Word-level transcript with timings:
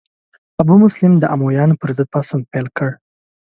ابو 0.61 0.75
مسلم 0.83 1.13
د 1.17 1.23
امویانو 1.35 1.79
پر 1.81 1.89
ضد 1.97 2.07
پاڅون 2.13 2.41
پیل 2.51 2.67
کړ. 2.77 2.89